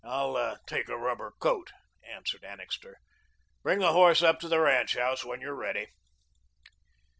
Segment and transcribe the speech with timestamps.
[0.03, 2.97] "I'll take a rubber coat," answered Annixter.
[3.61, 5.89] "Bring the horse up to the ranch house when you're ready."